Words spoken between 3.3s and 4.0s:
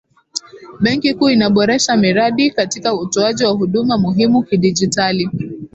wa huduma